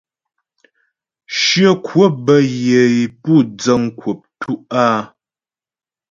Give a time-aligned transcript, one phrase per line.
[1.39, 5.01] Shyə kwəp bə́ yə é pú dzəŋ kwəp tú' áa.